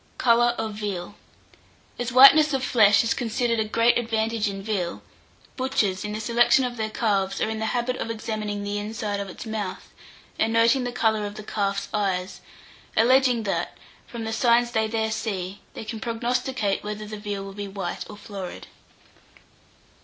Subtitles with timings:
[0.17, 1.13] COLOUR OF VEAL.
[1.99, 5.03] As whiteness of flesh is considered a great advantage in veal,
[5.55, 9.19] butchers, in the selection of their calves, are in the habit of examining the inside
[9.19, 9.89] of its mouth,
[10.39, 12.41] and noting the colour of the calf's eyes;
[12.97, 13.77] alleging that,
[14.07, 18.03] from the signs they there see, they can prognosticate whether the veal will be white
[18.09, 18.65] or florid.